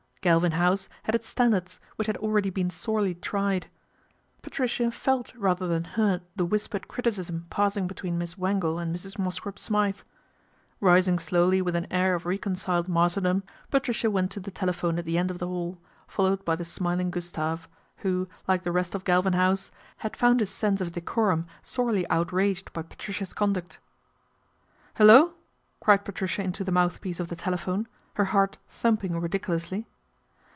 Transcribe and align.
Galvin 0.23 0.51
House 0.51 0.87
had 1.01 1.15
its 1.15 1.25
standards, 1.25 1.79
which 1.95 2.05
had 2.05 2.15
already 2.17 2.51
been 2.51 2.69
sorely 2.69 3.15
tried 3.15 3.65
Patricia 4.43 4.91
felt 4.91 5.33
rather 5.33 5.67
than 5.67 5.83
heard 5.83 6.21
the 6.35 6.45
whispered 6.45 6.87
criticism 6.87 7.47
passing 7.49 7.87
between 7.87 8.19
Miss 8.19 8.37
Wangle 8.37 8.77
and 8.77 8.95
Mrs. 8.95 9.17
Mosscrop 9.17 9.57
Smythe. 9.57 10.01
Rising 10.79 11.17
slowly 11.17 11.59
with 11.59 11.75
an 11.75 11.87
air 11.89 12.13
oi 12.13 12.17
reconciled 12.19 12.87
martyrdom, 12.87 13.41
Patricia 13.71 14.11
went 14.11 14.29
to 14.29 14.39
the 14.39 14.51
tele 14.51 14.73
phone 14.73 14.99
at 14.99 15.05
the 15.05 15.17
end 15.17 15.31
of 15.31 15.39
the 15.39 15.47
hall, 15.47 15.79
followed 16.07 16.45
by 16.45 16.55
the 16.55 16.63
smiling 16.63 17.09
Gustave, 17.09 17.67
who, 18.03 18.27
like 18.47 18.61
the 18.61 18.71
rest 18.71 18.93
of 18.93 19.03
Galvin 19.03 19.33
House, 19.33 19.71
had 19.97 20.15
found 20.15 20.39
his 20.39 20.51
sense 20.51 20.81
of 20.81 20.91
decorum 20.91 21.47
sorely 21.63 22.07
out 22.11 22.31
raged 22.31 22.71
by 22.73 22.83
Patricia's 22.83 23.33
conduct." 23.33 23.79
Hullo!" 24.99 25.33
cried 25.81 26.05
Patricia 26.05 26.43
into 26.43 26.63
the 26.63 26.71
mouthpiece 26.71 27.19
of 27.19 27.29
the 27.29 27.35
telephone, 27.35 27.87
her 28.13 28.25
heart 28.25 28.59
thumping 28.69 29.19
ridiculously. 29.19 29.87